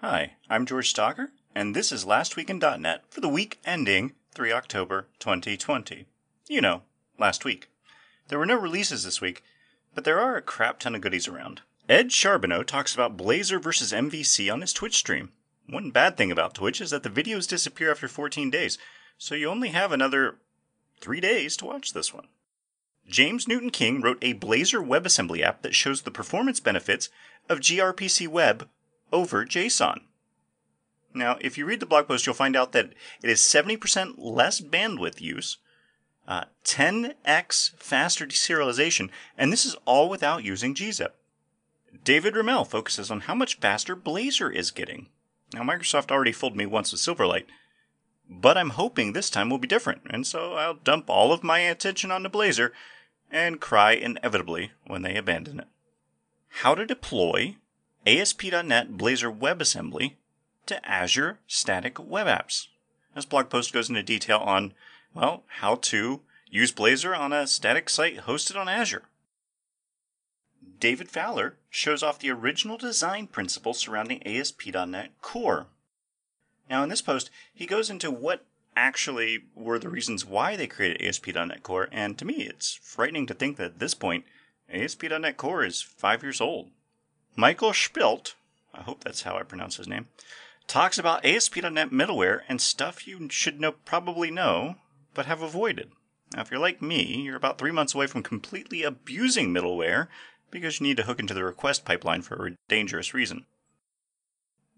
Hi, 0.00 0.34
I'm 0.48 0.64
George 0.64 0.94
Stocker, 0.94 1.30
and 1.56 1.74
this 1.74 1.90
is 1.90 2.06
Last 2.06 2.36
Week 2.36 2.48
in 2.48 2.60
.NET 2.60 3.02
for 3.10 3.20
the 3.20 3.28
week 3.28 3.58
ending 3.64 4.12
3 4.32 4.52
October 4.52 5.08
2020. 5.18 6.06
You 6.48 6.60
know, 6.60 6.82
last 7.18 7.44
week. 7.44 7.68
There 8.28 8.38
were 8.38 8.46
no 8.46 8.54
releases 8.54 9.02
this 9.02 9.20
week, 9.20 9.42
but 9.96 10.04
there 10.04 10.20
are 10.20 10.36
a 10.36 10.40
crap 10.40 10.78
ton 10.78 10.94
of 10.94 11.00
goodies 11.00 11.26
around. 11.26 11.62
Ed 11.88 12.12
Charbonneau 12.12 12.62
talks 12.62 12.94
about 12.94 13.16
Blazor 13.16 13.60
versus 13.60 13.90
MVC 13.90 14.52
on 14.52 14.60
his 14.60 14.72
Twitch 14.72 14.94
stream. 14.94 15.32
One 15.68 15.90
bad 15.90 16.16
thing 16.16 16.30
about 16.30 16.54
Twitch 16.54 16.80
is 16.80 16.90
that 16.90 17.02
the 17.02 17.10
videos 17.10 17.48
disappear 17.48 17.90
after 17.90 18.06
14 18.06 18.50
days, 18.50 18.78
so 19.18 19.34
you 19.34 19.48
only 19.48 19.70
have 19.70 19.90
another 19.90 20.36
three 21.00 21.20
days 21.20 21.56
to 21.56 21.64
watch 21.64 21.92
this 21.92 22.14
one. 22.14 22.28
James 23.08 23.48
Newton 23.48 23.70
King 23.70 24.00
wrote 24.00 24.18
a 24.22 24.34
Blazor 24.34 24.86
WebAssembly 24.86 25.40
app 25.40 25.62
that 25.62 25.74
shows 25.74 26.02
the 26.02 26.12
performance 26.12 26.60
benefits 26.60 27.08
of 27.48 27.58
gRPC 27.58 28.28
Web 28.28 28.68
over 29.12 29.44
JSON. 29.44 30.00
Now, 31.14 31.36
if 31.40 31.56
you 31.56 31.66
read 31.66 31.80
the 31.80 31.86
blog 31.86 32.06
post, 32.06 32.26
you'll 32.26 32.34
find 32.34 32.54
out 32.54 32.72
that 32.72 32.92
it 33.22 33.30
is 33.30 33.40
70% 33.40 34.14
less 34.18 34.60
bandwidth 34.60 35.20
use, 35.20 35.56
uh, 36.26 36.44
10x 36.64 37.76
faster 37.76 38.26
deserialization, 38.26 39.10
and 39.36 39.52
this 39.52 39.64
is 39.64 39.76
all 39.84 40.08
without 40.08 40.44
using 40.44 40.74
gzip. 40.74 41.12
David 42.04 42.36
Ramel 42.36 42.64
focuses 42.64 43.10
on 43.10 43.20
how 43.20 43.34
much 43.34 43.58
faster 43.58 43.96
Blazor 43.96 44.54
is 44.54 44.70
getting. 44.70 45.08
Now, 45.54 45.62
Microsoft 45.62 46.10
already 46.10 46.32
fooled 46.32 46.56
me 46.56 46.66
once 46.66 46.92
with 46.92 47.00
Silverlight, 47.00 47.46
but 48.28 48.58
I'm 48.58 48.70
hoping 48.70 49.12
this 49.12 49.30
time 49.30 49.48
will 49.48 49.58
be 49.58 49.66
different, 49.66 50.02
and 50.10 50.26
so 50.26 50.54
I'll 50.54 50.74
dump 50.74 51.08
all 51.08 51.32
of 51.32 51.42
my 51.42 51.60
attention 51.60 52.10
onto 52.10 52.28
Blazor 52.28 52.72
and 53.30 53.60
cry 53.60 53.92
inevitably 53.92 54.72
when 54.86 55.02
they 55.02 55.16
abandon 55.16 55.60
it. 55.60 55.68
How 56.48 56.74
to 56.74 56.84
deploy 56.84 57.56
ASP.NET 58.06 58.92
Blazor 58.92 59.36
WebAssembly 59.36 60.14
to 60.66 60.88
Azure 60.88 61.38
Static 61.46 61.98
Web 61.98 62.26
Apps. 62.26 62.68
This 63.14 63.24
blog 63.24 63.50
post 63.50 63.72
goes 63.72 63.88
into 63.88 64.02
detail 64.02 64.38
on, 64.38 64.72
well, 65.12 65.42
how 65.46 65.76
to 65.76 66.20
use 66.50 66.72
Blazor 66.72 67.18
on 67.18 67.32
a 67.32 67.46
static 67.46 67.90
site 67.90 68.18
hosted 68.20 68.56
on 68.56 68.68
Azure. 68.68 69.04
David 70.80 71.10
Fowler 71.10 71.56
shows 71.68 72.02
off 72.02 72.20
the 72.20 72.30
original 72.30 72.78
design 72.78 73.26
principles 73.26 73.78
surrounding 73.78 74.24
ASP.NET 74.26 75.20
Core. 75.20 75.66
Now, 76.70 76.82
in 76.82 76.88
this 76.88 77.02
post, 77.02 77.30
he 77.52 77.66
goes 77.66 77.90
into 77.90 78.10
what 78.10 78.44
actually 78.76 79.44
were 79.54 79.78
the 79.78 79.88
reasons 79.88 80.24
why 80.24 80.54
they 80.54 80.68
created 80.68 81.02
ASP.NET 81.02 81.62
Core, 81.62 81.88
and 81.90 82.16
to 82.16 82.24
me, 82.24 82.34
it's 82.42 82.74
frightening 82.74 83.26
to 83.26 83.34
think 83.34 83.56
that 83.56 83.64
at 83.64 83.78
this 83.80 83.94
point, 83.94 84.24
ASP.NET 84.70 85.36
Core 85.36 85.64
is 85.64 85.82
five 85.82 86.22
years 86.22 86.40
old. 86.40 86.70
Michael 87.38 87.70
Shpilt, 87.70 88.34
I 88.74 88.82
hope 88.82 89.04
that's 89.04 89.22
how 89.22 89.36
I 89.36 89.44
pronounce 89.44 89.76
his 89.76 89.86
name, 89.86 90.08
talks 90.66 90.98
about 90.98 91.24
ASP.NET 91.24 91.90
middleware 91.90 92.40
and 92.48 92.60
stuff 92.60 93.06
you 93.06 93.28
should 93.30 93.60
know 93.60 93.70
probably 93.70 94.28
know, 94.28 94.74
but 95.14 95.26
have 95.26 95.40
avoided. 95.40 95.92
Now, 96.34 96.42
if 96.42 96.50
you're 96.50 96.58
like 96.58 96.82
me, 96.82 97.22
you're 97.22 97.36
about 97.36 97.56
three 97.56 97.70
months 97.70 97.94
away 97.94 98.08
from 98.08 98.24
completely 98.24 98.82
abusing 98.82 99.54
middleware 99.54 100.08
because 100.50 100.80
you 100.80 100.88
need 100.88 100.96
to 100.96 101.04
hook 101.04 101.20
into 101.20 101.32
the 101.32 101.44
request 101.44 101.84
pipeline 101.84 102.22
for 102.22 102.44
a 102.44 102.56
dangerous 102.66 103.14
reason. 103.14 103.46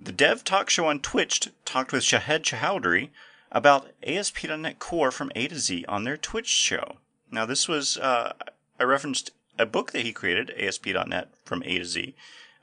The 0.00 0.12
Dev 0.12 0.42
Talk 0.42 0.70
Show 0.70 0.86
on 0.86 1.00
Twitch 1.00 1.50
talked 1.66 1.92
with 1.92 2.04
Shahed 2.04 2.42
Chowdhury 2.42 3.10
about 3.52 3.90
ASP.NET 4.02 4.78
Core 4.78 5.10
from 5.10 5.30
A 5.36 5.46
to 5.48 5.58
Z 5.58 5.84
on 5.90 6.04
their 6.04 6.16
Twitch 6.16 6.48
show. 6.48 6.96
Now, 7.30 7.44
this 7.44 7.68
was, 7.68 7.98
uh, 7.98 8.32
I 8.80 8.84
referenced 8.84 9.32
a 9.58 9.66
book 9.66 9.92
that 9.92 10.06
he 10.06 10.14
created, 10.14 10.54
ASP.NET 10.56 11.34
from 11.44 11.62
A 11.62 11.78
to 11.80 11.84
Z, 11.84 12.14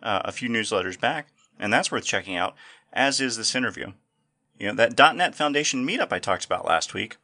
uh, 0.03 0.21
a 0.25 0.31
few 0.31 0.49
newsletters 0.49 0.99
back, 0.99 1.29
and 1.57 1.73
that's 1.73 1.91
worth 1.91 2.05
checking 2.05 2.35
out, 2.35 2.55
as 2.91 3.19
is 3.19 3.37
this 3.37 3.55
interview. 3.55 3.93
You 4.59 4.67
know, 4.67 4.73
that 4.75 5.15
.NET 5.15 5.33
Foundation 5.33 5.87
meetup 5.87 6.11
I 6.11 6.19
talked 6.19 6.45
about 6.45 6.65
last 6.65 6.93
week 6.93 7.17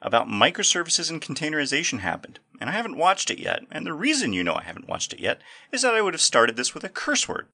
about 0.00 0.28
microservices 0.28 1.10
and 1.10 1.20
containerization 1.20 2.00
happened, 2.00 2.38
and 2.60 2.70
I 2.70 2.72
haven't 2.72 2.96
watched 2.96 3.30
it 3.30 3.40
yet, 3.40 3.62
and 3.70 3.84
the 3.84 3.92
reason 3.92 4.32
you 4.32 4.44
know 4.44 4.54
I 4.54 4.62
haven't 4.62 4.88
watched 4.88 5.12
it 5.12 5.18
yet 5.18 5.40
is 5.72 5.82
that 5.82 5.94
I 5.94 6.02
would 6.02 6.14
have 6.14 6.20
started 6.20 6.56
this 6.56 6.72
with 6.72 6.84
a 6.84 6.88
curse 6.88 7.28
word. 7.28 7.48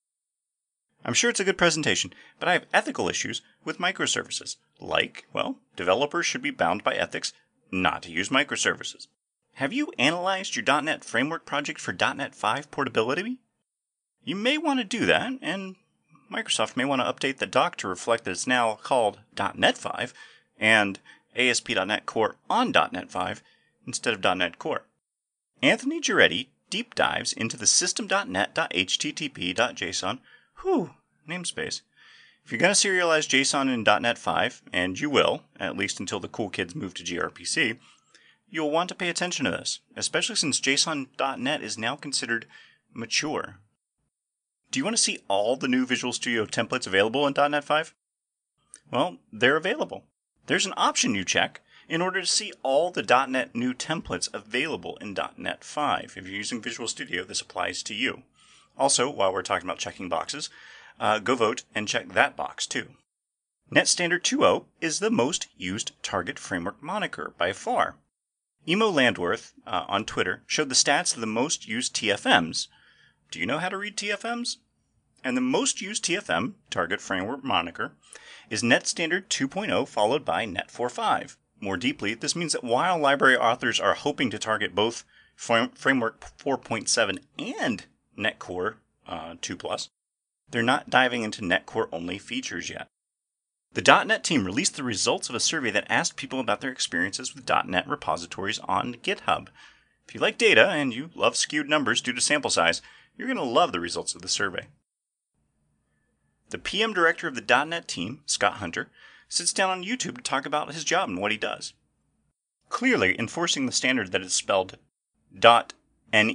I'm 1.04 1.14
sure 1.14 1.30
it's 1.30 1.40
a 1.40 1.44
good 1.44 1.58
presentation, 1.58 2.12
but 2.38 2.48
I 2.48 2.54
have 2.54 2.66
ethical 2.72 3.08
issues 3.08 3.42
with 3.64 3.78
microservices. 3.78 4.56
Like, 4.80 5.26
well, 5.32 5.58
developers 5.76 6.26
should 6.26 6.42
be 6.42 6.50
bound 6.50 6.82
by 6.82 6.94
ethics 6.94 7.32
not 7.70 8.02
to 8.02 8.10
use 8.10 8.28
microservices. 8.28 9.06
Have 9.54 9.72
you 9.72 9.92
analyzed 9.98 10.56
your 10.56 10.82
.NET 10.82 11.04
Framework 11.04 11.46
project 11.46 11.80
for 11.80 11.92
.NET 11.92 12.34
5 12.34 12.70
portability? 12.70 13.38
You 14.24 14.36
may 14.36 14.58
want 14.58 14.80
to 14.80 14.84
do 14.84 15.06
that, 15.06 15.32
and 15.42 15.76
Microsoft 16.32 16.76
may 16.76 16.84
want 16.84 17.02
to 17.02 17.12
update 17.12 17.38
the 17.38 17.46
doc 17.46 17.76
to 17.76 17.88
reflect 17.88 18.24
that 18.24 18.30
it's 18.30 18.46
now 18.46 18.78
called 18.82 19.18
.NET 19.54 19.76
5 19.76 20.14
and 20.58 20.98
ASP.NET 21.36 22.06
Core 22.06 22.36
on 22.48 22.70
.NET 22.70 23.10
5 23.10 23.42
instead 23.86 24.14
of 24.14 24.38
.NET 24.38 24.58
Core. 24.58 24.86
Anthony 25.62 26.00
Giretti 26.00 26.48
deep 26.70 26.94
dives 26.94 27.32
into 27.32 27.56
the 27.56 27.66
system.net.http.json, 27.66 30.18
whew, 30.62 30.90
namespace. 31.28 31.82
If 32.44 32.50
you're 32.50 32.60
going 32.60 32.74
to 32.74 32.88
serialize 32.88 33.28
JSON 33.28 33.72
in 33.72 34.02
.NET 34.02 34.18
5, 34.18 34.62
and 34.72 35.00
you 35.00 35.08
will, 35.08 35.44
at 35.58 35.76
least 35.76 36.00
until 36.00 36.20
the 36.20 36.28
cool 36.28 36.50
kids 36.50 36.74
move 36.74 36.94
to 36.94 37.04
gRPC, 37.04 37.78
you'll 38.50 38.70
want 38.70 38.88
to 38.88 38.94
pay 38.94 39.08
attention 39.08 39.44
to 39.44 39.50
this, 39.50 39.80
especially 39.96 40.36
since 40.36 40.60
JSON.NET 40.60 41.62
is 41.62 41.78
now 41.78 41.96
considered 41.96 42.46
mature. 42.92 43.58
Do 44.74 44.80
you 44.80 44.84
want 44.84 44.96
to 44.96 45.02
see 45.04 45.20
all 45.28 45.54
the 45.54 45.68
new 45.68 45.86
Visual 45.86 46.12
Studio 46.12 46.46
templates 46.46 46.84
available 46.84 47.28
in 47.28 47.34
.NET 47.36 47.62
5? 47.62 47.94
Well, 48.90 49.18
they're 49.32 49.56
available. 49.56 50.02
There's 50.46 50.66
an 50.66 50.74
option 50.76 51.14
you 51.14 51.24
check 51.24 51.60
in 51.88 52.02
order 52.02 52.20
to 52.20 52.26
see 52.26 52.52
all 52.64 52.90
the 52.90 53.04
.NET 53.28 53.54
new 53.54 53.72
templates 53.72 54.28
available 54.34 54.96
in 55.00 55.16
.NET 55.36 55.62
5. 55.62 56.14
If 56.16 56.26
you're 56.26 56.34
using 56.34 56.60
Visual 56.60 56.88
Studio, 56.88 57.22
this 57.22 57.40
applies 57.40 57.84
to 57.84 57.94
you. 57.94 58.24
Also, 58.76 59.08
while 59.08 59.32
we're 59.32 59.42
talking 59.42 59.68
about 59.68 59.78
checking 59.78 60.08
boxes, 60.08 60.50
uh, 60.98 61.20
go 61.20 61.36
vote 61.36 61.62
and 61.72 61.86
check 61.86 62.08
that 62.08 62.34
box 62.34 62.66
too. 62.66 62.96
NetStandard 63.72 64.22
2.0 64.22 64.64
is 64.80 64.98
the 64.98 65.08
most 65.08 65.46
used 65.56 65.92
target 66.02 66.36
framework 66.36 66.82
moniker 66.82 67.32
by 67.38 67.52
far. 67.52 67.94
Immo 68.66 68.90
Landwerth 68.90 69.52
uh, 69.68 69.84
on 69.86 70.04
Twitter 70.04 70.42
showed 70.48 70.68
the 70.68 70.74
stats 70.74 71.14
of 71.14 71.20
the 71.20 71.28
most 71.28 71.68
used 71.68 71.94
TFMs. 71.94 72.66
Do 73.30 73.40
you 73.40 73.46
know 73.46 73.58
how 73.58 73.68
to 73.68 73.76
read 73.76 73.96
TFMs? 73.96 74.58
And 75.24 75.36
the 75.36 75.40
most 75.40 75.80
used 75.80 76.04
TFM, 76.04 76.52
target 76.70 77.00
framework 77.00 77.42
moniker, 77.42 77.92
is 78.50 78.62
Net 78.62 78.86
Standard 78.86 79.30
2.0 79.30 79.88
followed 79.88 80.24
by 80.24 80.44
Net 80.44 80.68
4.5. 80.68 81.36
More 81.60 81.76
deeply, 81.76 82.14
this 82.14 82.36
means 82.36 82.52
that 82.52 82.62
while 82.62 82.98
library 82.98 83.36
authors 83.36 83.80
are 83.80 83.94
hoping 83.94 84.30
to 84.30 84.38
target 84.38 84.74
both 84.74 85.04
Framework 85.34 86.20
4.7 86.38 87.18
and 87.38 87.86
NetCore 88.18 88.74
uh, 89.06 89.34
2 89.40 89.56
Plus, 89.56 89.88
they're 90.50 90.62
not 90.62 90.90
diving 90.90 91.22
into 91.22 91.42
NetCore 91.42 91.88
only 91.90 92.18
features 92.18 92.70
yet. 92.70 92.88
The 93.72 94.04
.NET 94.04 94.22
team 94.22 94.44
released 94.44 94.76
the 94.76 94.84
results 94.84 95.28
of 95.28 95.34
a 95.34 95.40
survey 95.40 95.70
that 95.72 95.90
asked 95.90 96.16
people 96.16 96.38
about 96.38 96.60
their 96.60 96.70
experiences 96.70 97.34
with 97.34 97.48
.NET 97.48 97.88
repositories 97.88 98.60
on 98.60 98.94
GitHub. 98.96 99.48
If 100.06 100.14
you 100.14 100.20
like 100.20 100.38
data 100.38 100.68
and 100.68 100.94
you 100.94 101.10
love 101.14 101.34
skewed 101.34 101.68
numbers 101.68 102.00
due 102.00 102.12
to 102.12 102.20
sample 102.20 102.50
size, 102.50 102.82
you're 103.16 103.28
going 103.28 103.36
to 103.36 103.44
love 103.44 103.72
the 103.72 103.80
results 103.80 104.14
of 104.14 104.22
the 104.22 104.28
survey. 104.28 104.66
The 106.50 106.58
PM 106.58 106.92
director 106.92 107.26
of 107.26 107.34
the 107.34 107.64
.NET 107.64 107.88
team, 107.88 108.20
Scott 108.26 108.54
Hunter, 108.54 108.90
sits 109.28 109.52
down 109.52 109.70
on 109.70 109.84
YouTube 109.84 110.16
to 110.16 110.22
talk 110.22 110.46
about 110.46 110.72
his 110.72 110.84
job 110.84 111.08
and 111.08 111.20
what 111.20 111.32
he 111.32 111.38
does. 111.38 111.72
Clearly, 112.68 113.18
enforcing 113.18 113.66
the 113.66 113.72
standard 113.72 114.12
that 114.12 114.22
it's 114.22 114.34
spelled 114.34 114.78
.net 115.32 115.74
and 116.12 116.30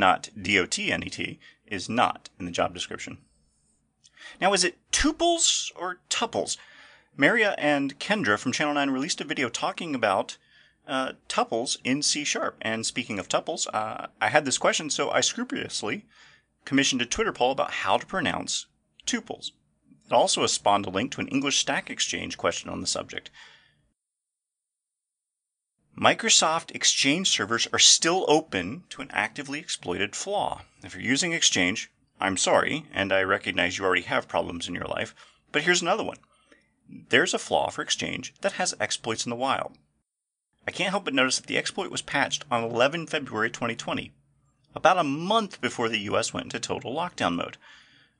not 0.00 0.30
.dotnet 0.36 1.38
is 1.66 1.88
not 1.88 2.30
in 2.38 2.44
the 2.44 2.50
job 2.50 2.74
description. 2.74 3.18
Now, 4.40 4.52
is 4.52 4.64
it 4.64 4.78
tuples 4.92 5.70
or 5.76 6.00
tuples? 6.10 6.56
Maria 7.16 7.54
and 7.58 7.98
Kendra 7.98 8.38
from 8.38 8.52
Channel 8.52 8.74
9 8.74 8.90
released 8.90 9.20
a 9.20 9.24
video 9.24 9.48
talking 9.48 9.94
about 9.94 10.36
uh, 10.88 11.12
tuples 11.28 11.76
in 11.84 12.02
C 12.02 12.24
Sharp. 12.24 12.56
And 12.60 12.84
speaking 12.84 13.18
of 13.18 13.28
tuples, 13.28 13.66
uh, 13.72 14.06
I 14.20 14.28
had 14.28 14.44
this 14.44 14.58
question, 14.58 14.90
so 14.90 15.10
I 15.10 15.20
scrupulously 15.20 16.06
commissioned 16.64 17.02
a 17.02 17.06
Twitter 17.06 17.32
poll 17.32 17.52
about 17.52 17.70
how 17.70 17.98
to 17.98 18.06
pronounce 18.06 18.66
tuples. 19.06 19.52
It 20.06 20.12
also 20.12 20.44
spawned 20.46 20.86
a 20.86 20.90
link 20.90 21.12
to 21.12 21.20
an 21.20 21.28
English 21.28 21.58
Stack 21.58 21.90
Exchange 21.90 22.36
question 22.36 22.70
on 22.70 22.80
the 22.80 22.86
subject. 22.86 23.30
Microsoft 26.00 26.74
Exchange 26.74 27.28
servers 27.28 27.66
are 27.72 27.78
still 27.78 28.24
open 28.28 28.84
to 28.88 29.02
an 29.02 29.10
actively 29.12 29.58
exploited 29.58 30.14
flaw. 30.14 30.62
If 30.82 30.94
you're 30.94 31.02
using 31.02 31.32
Exchange, 31.32 31.90
I'm 32.20 32.36
sorry, 32.36 32.86
and 32.94 33.12
I 33.12 33.22
recognize 33.22 33.78
you 33.78 33.84
already 33.84 34.02
have 34.02 34.28
problems 34.28 34.68
in 34.68 34.74
your 34.74 34.86
life, 34.86 35.14
but 35.52 35.62
here's 35.62 35.82
another 35.82 36.04
one. 36.04 36.18
There's 36.88 37.34
a 37.34 37.38
flaw 37.38 37.70
for 37.70 37.82
Exchange 37.82 38.32
that 38.40 38.52
has 38.52 38.74
exploits 38.80 39.26
in 39.26 39.30
the 39.30 39.36
wild. 39.36 39.76
I 40.68 40.70
can't 40.70 40.90
help 40.90 41.06
but 41.06 41.14
notice 41.14 41.38
that 41.38 41.46
the 41.46 41.56
exploit 41.56 41.90
was 41.90 42.02
patched 42.02 42.44
on 42.50 42.62
11 42.62 43.06
February 43.06 43.48
2020, 43.48 44.12
about 44.74 44.98
a 44.98 45.02
month 45.02 45.62
before 45.62 45.88
the 45.88 46.00
US 46.00 46.34
went 46.34 46.44
into 46.44 46.60
total 46.60 46.94
lockdown 46.94 47.36
mode. 47.36 47.56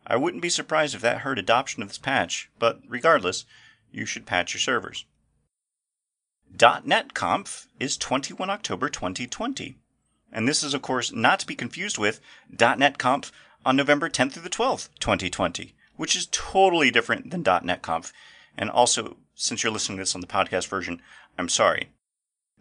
I 0.07 0.17
wouldn't 0.17 0.43
be 0.43 0.49
surprised 0.49 0.95
if 0.95 1.03
that 1.03 1.19
hurt 1.19 1.39
adoption 1.39 1.83
of 1.83 1.89
this 1.89 1.99
patch, 1.99 2.49
but 2.59 2.81
regardless, 2.89 3.45
you 3.93 4.07
should 4.07 4.25
patch 4.25 4.55
your 4.55 4.63
servers. 4.63 5.05
.NET 6.59 7.13
Conf 7.13 7.69
is 7.79 7.99
21 7.99 8.49
October 8.49 8.89
2020. 8.89 9.77
And 10.33 10.49
this 10.49 10.63
is, 10.63 10.73
of 10.73 10.81
course, 10.81 11.13
not 11.13 11.41
to 11.41 11.47
be 11.47 11.55
confused 11.55 11.99
with 11.99 12.19
.NET 12.49 12.97
Conf 12.97 13.31
on 13.67 13.77
November 13.77 14.09
10th 14.09 14.33
through 14.33 14.45
the 14.45 14.49
12th, 14.49 14.89
2020, 15.01 15.75
which 15.97 16.17
is 16.17 16.27
totally 16.33 16.91
different 16.91 17.31
than 17.31 17.43
.NET 17.43 17.83
Conf. 17.83 18.11
And 18.57 18.71
also, 18.71 19.19
since 19.35 19.63
you're 19.63 19.71
listening 19.71 19.99
to 19.99 20.03
this 20.03 20.15
on 20.15 20.23
the 20.23 20.27
podcast 20.27 20.67
version, 20.69 21.03
I'm 21.37 21.51
sorry. 21.51 21.91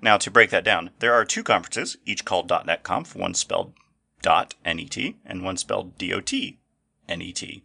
Now, 0.01 0.17
to 0.17 0.31
break 0.31 0.51
that 0.51 0.63
down, 0.63 0.91
there 0.99 1.13
are 1.13 1.25
two 1.25 1.43
conferences, 1.43 1.97
each 2.05 2.23
called 2.23 2.49
.NET 2.49 2.83
Conf, 2.83 3.15
one 3.15 3.33
spelled 3.33 3.73
dot 4.21 4.55
.net 4.65 4.97
and 5.25 5.43
one 5.43 5.57
spelled 5.57 5.97
.dot.net. 5.97 7.61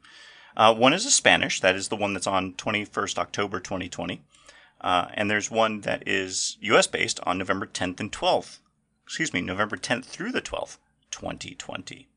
Uh, 0.54 0.74
one 0.74 0.92
is 0.92 1.06
a 1.06 1.10
Spanish, 1.10 1.60
that 1.60 1.74
is 1.74 1.88
the 1.88 1.96
one 1.96 2.12
that's 2.12 2.26
on 2.26 2.54
21st 2.54 3.18
October 3.18 3.58
2020. 3.60 4.22
Uh, 4.80 5.06
and 5.14 5.30
there's 5.30 5.50
one 5.50 5.82
that 5.82 6.06
is 6.06 6.58
US 6.60 6.86
based 6.86 7.20
on 7.24 7.38
November 7.38 7.66
10th 7.66 8.00
and 8.00 8.12
12th. 8.12 8.58
Excuse 9.04 9.32
me, 9.32 9.40
November 9.40 9.76
10th 9.76 10.04
through 10.04 10.32
the 10.32 10.42
12th, 10.42 10.78
2020. 11.10 12.08